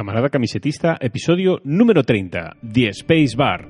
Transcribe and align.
Camarada 0.00 0.30
camisetista, 0.30 0.96
episodio 0.98 1.60
número 1.62 2.02
30, 2.02 2.56
The 2.62 2.88
Space 2.88 3.36
Bar. 3.36 3.68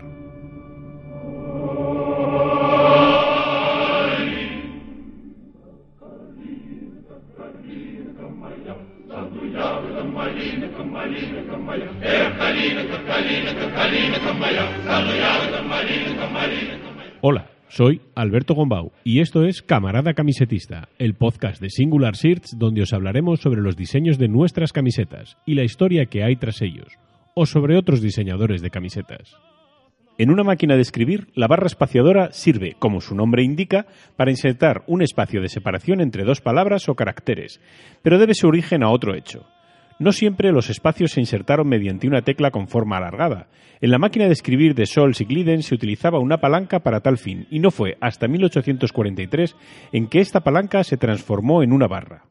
Hola, 17.22 17.50
soy 17.70 18.00
Alberto 18.16 18.54
Gombau 18.54 18.90
y 19.04 19.20
esto 19.20 19.44
es 19.44 19.62
Camarada 19.62 20.12
Camisetista, 20.12 20.88
el 20.98 21.14
podcast 21.14 21.62
de 21.62 21.70
Singular 21.70 22.14
Shirts 22.14 22.56
donde 22.58 22.82
os 22.82 22.92
hablaremos 22.92 23.40
sobre 23.40 23.62
los 23.62 23.76
diseños 23.76 24.18
de 24.18 24.28
nuestras 24.28 24.72
camisetas 24.72 25.38
y 25.46 25.54
la 25.54 25.62
historia 25.62 26.06
que 26.06 26.24
hay 26.24 26.34
tras 26.34 26.62
ellos, 26.62 26.98
o 27.34 27.46
sobre 27.46 27.78
otros 27.78 28.02
diseñadores 28.02 28.60
de 28.60 28.70
camisetas. 28.70 29.36
En 30.18 30.30
una 30.30 30.42
máquina 30.42 30.74
de 30.74 30.82
escribir, 30.82 31.28
la 31.34 31.46
barra 31.46 31.68
espaciadora 31.68 32.32
sirve, 32.32 32.74
como 32.78 33.00
su 33.00 33.14
nombre 33.14 33.44
indica, 33.44 33.86
para 34.16 34.32
insertar 34.32 34.82
un 34.88 35.00
espacio 35.00 35.40
de 35.40 35.48
separación 35.48 36.00
entre 36.00 36.24
dos 36.24 36.40
palabras 36.40 36.88
o 36.88 36.96
caracteres, 36.96 37.60
pero 38.02 38.18
debe 38.18 38.34
su 38.34 38.48
origen 38.48 38.82
a 38.82 38.90
otro 38.90 39.14
hecho. 39.14 39.46
No 40.00 40.12
siempre 40.12 40.50
los 40.50 40.70
espacios 40.70 41.12
se 41.12 41.20
insertaron 41.20 41.68
mediante 41.68 42.08
una 42.08 42.22
tecla 42.22 42.50
con 42.50 42.68
forma 42.68 42.96
alargada. 42.96 43.48
En 43.82 43.90
la 43.90 43.98
máquina 43.98 44.24
de 44.24 44.32
escribir 44.32 44.74
de 44.74 44.86
Sols 44.86 45.20
y 45.20 45.26
Glidden 45.26 45.62
se 45.62 45.74
utilizaba 45.74 46.18
una 46.18 46.38
palanca 46.38 46.80
para 46.80 47.00
tal 47.00 47.18
fin, 47.18 47.46
y 47.50 47.58
no 47.58 47.70
fue 47.70 47.98
hasta 48.00 48.26
1843 48.26 49.54
en 49.92 50.06
que 50.06 50.20
esta 50.20 50.40
palanca 50.40 50.84
se 50.84 50.96
transformó 50.96 51.62
en 51.62 51.74
una 51.74 51.86
barra. 51.86 52.24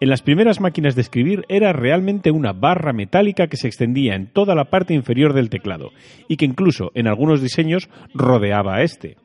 En 0.00 0.10
las 0.10 0.20
primeras 0.20 0.60
máquinas 0.60 0.96
de 0.96 1.00
escribir 1.00 1.46
era 1.48 1.72
realmente 1.72 2.30
una 2.30 2.52
barra 2.52 2.92
metálica 2.92 3.46
que 3.46 3.56
se 3.56 3.68
extendía 3.68 4.14
en 4.14 4.26
toda 4.26 4.54
la 4.54 4.66
parte 4.66 4.92
inferior 4.92 5.32
del 5.32 5.48
teclado, 5.48 5.92
y 6.28 6.36
que 6.36 6.44
incluso 6.44 6.90
en 6.94 7.08
algunos 7.08 7.40
diseños 7.40 7.88
rodeaba 8.12 8.76
a 8.76 8.82
este. 8.82 9.16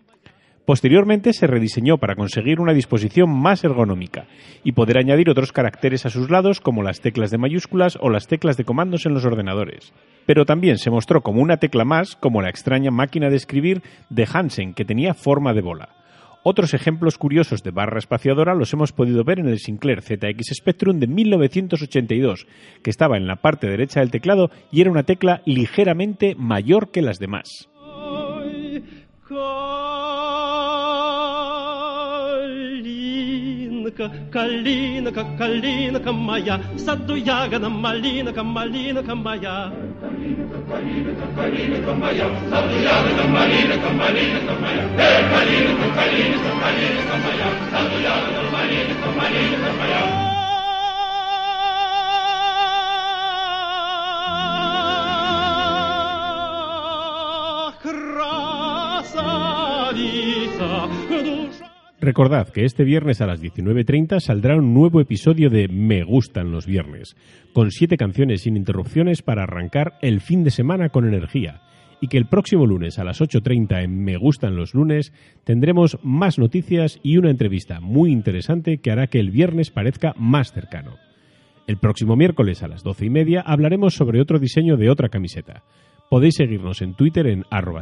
Posteriormente 0.66 1.34
se 1.34 1.46
rediseñó 1.46 1.98
para 1.98 2.16
conseguir 2.16 2.62
una 2.62 2.74
disposición 2.74 3.30
más 3.30 3.66
ergonómica 3.66 4.28
y 4.64 4.72
poder 4.72 4.98
añadir 4.98 5.30
otros 5.30 5.52
caracteres 5.52 6.06
a 6.06 6.10
sus 6.10 6.30
lados 6.30 6.62
como 6.62 6.84
las 6.84 7.02
teclas 7.02 7.32
de 7.32 7.38
mayúsculas 7.38 7.98
o 8.00 8.10
las 8.10 8.28
teclas 8.28 8.56
de 8.56 8.64
comandos 8.64 9.06
en 9.06 9.14
los 9.14 9.26
ordenadores. 9.26 9.92
Pero 10.26 10.46
también 10.46 10.78
se 10.78 10.90
mostró 10.90 11.22
como 11.22 11.42
una 11.42 11.58
tecla 11.58 11.84
más 11.84 12.16
como 12.16 12.42
la 12.42 12.50
extraña 12.50 12.92
máquina 12.92 13.30
de 13.30 13.36
escribir 13.36 13.82
de 14.10 14.26
Hansen 14.32 14.74
que 14.74 14.86
tenía 14.86 15.14
forma 15.14 15.54
de 15.54 15.62
bola. 15.62 15.90
Otros 16.46 16.74
ejemplos 16.74 17.18
curiosos 17.18 17.62
de 17.64 17.72
barra 17.72 18.00
espaciadora 18.00 18.56
los 18.56 18.72
hemos 18.72 18.94
podido 18.94 19.26
ver 19.26 19.40
en 19.40 19.48
el 19.48 19.60
Sinclair 19.60 20.02
ZX 20.02 20.56
Spectrum 20.56 21.00
de 21.00 21.08
1982, 21.08 22.48
que 22.82 22.90
estaba 22.90 23.18
en 23.18 23.28
la 23.28 23.38
parte 23.38 23.68
derecha 23.68 24.00
del 24.00 24.12
teclado 24.12 24.50
y 24.72 24.82
era 24.82 24.92
una 24.92 25.04
tecla 25.04 25.42
ligeramente 25.46 26.36
mayor 26.38 26.92
que 26.92 27.02
las 27.02 27.20
demás. 27.20 27.70
Калинка, 33.94 35.24
калинка 35.38 36.12
моя, 36.12 36.60
саду 36.78 37.16
ягода 37.16 37.70
малинка, 37.70 38.44
малинка 38.44 39.16
моя. 39.16 39.72
Калинка, 40.02 40.58
калинка, 40.70 41.28
калинка 41.36 41.94
моя, 41.94 42.28
саду 42.50 42.76
ягода 42.82 43.24
малинка, 43.36 43.90
малинка 43.90 44.54
моя. 44.62 44.84
Эй, 44.98 45.24
калинка, 45.32 45.88
калинка, 45.98 46.52
калинка 46.62 47.16
моя, 47.24 47.48
в 47.54 47.62
саду 47.72 47.98
ягода 48.02 48.42
малинка, 48.52 49.08
малинка 49.18 49.70
моя. 49.80 50.04
Красавица, 59.04 60.70
душа 61.10 61.73
Recordad 62.04 62.50
que 62.50 62.66
este 62.66 62.84
viernes 62.84 63.22
a 63.22 63.26
las 63.26 63.42
19.30 63.42 64.20
saldrá 64.20 64.58
un 64.58 64.74
nuevo 64.74 65.00
episodio 65.00 65.50
de 65.50 65.70
Me 65.70 66.04
gustan 66.04 66.52
los 66.52 66.66
viernes, 66.66 67.16
con 67.54 67.72
siete 67.72 67.96
canciones 67.96 68.42
sin 68.42 68.58
interrupciones 68.58 69.22
para 69.22 69.44
arrancar 69.44 69.94
el 70.02 70.20
fin 70.20 70.44
de 70.44 70.52
semana 70.52 70.90
con 70.90 71.08
energía. 71.08 71.62
Y 72.02 72.10
que 72.10 72.18
el 72.18 72.26
próximo 72.26 72.68
lunes 72.68 73.00
a 73.00 73.06
las 73.06 73.22
8.30 73.22 73.86
en 73.86 74.04
Me 74.04 74.18
gustan 74.18 74.58
los 74.58 74.74
lunes 74.74 75.14
tendremos 75.46 75.98
más 76.04 76.40
noticias 76.40 77.00
y 77.04 77.16
una 77.16 77.30
entrevista 77.30 77.80
muy 77.80 78.12
interesante 78.12 78.80
que 78.80 78.92
hará 78.92 79.08
que 79.08 79.22
el 79.22 79.32
viernes 79.32 79.72
parezca 79.72 80.14
más 80.18 80.52
cercano. 80.52 80.98
El 81.68 81.78
próximo 81.78 82.18
miércoles 82.18 82.64
a 82.64 82.68
las 82.68 82.84
12 82.84 83.06
y 83.06 83.10
media 83.12 83.40
hablaremos 83.40 83.94
sobre 83.94 84.20
otro 84.20 84.40
diseño 84.40 84.76
de 84.76 84.90
otra 84.90 85.08
camiseta. 85.08 85.64
Podéis 86.14 86.36
seguirnos 86.36 86.84
en 86.84 86.94
Twitter 86.94 87.26
en 87.26 87.44
arroba 87.50 87.82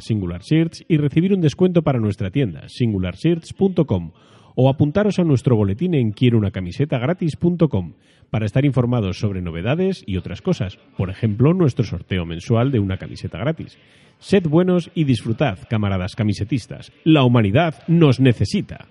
y 0.88 0.96
recibir 0.96 1.34
un 1.34 1.42
descuento 1.42 1.82
para 1.82 2.00
nuestra 2.00 2.32
tienda 2.32 2.64
singularshirts.com 2.70 4.14
o 4.56 4.70
apuntaros 4.70 5.20
a 5.20 5.26
nuestro 5.26 5.58
boletín 5.58 5.96
en 5.96 6.14
quierounacamisetagratis.com 6.14 7.96
para 8.30 8.46
estar 8.46 8.64
informados 8.64 9.20
sobre 9.20 9.42
novedades 9.42 10.02
y 10.08 10.16
otras 10.16 10.42
cosas, 10.42 10.80
por 10.96 11.10
ejemplo, 11.10 11.54
nuestro 11.54 11.84
sorteo 11.84 12.26
mensual 12.26 12.72
de 12.72 12.80
una 12.80 12.96
camiseta 12.96 13.38
gratis. 13.38 13.78
Sed 14.20 14.48
buenos 14.48 14.92
y 14.96 15.04
disfrutad, 15.04 15.60
camaradas 15.70 16.16
camisetistas. 16.16 16.94
La 17.04 17.26
humanidad 17.26 17.84
nos 17.90 18.22
necesita. 18.22 18.88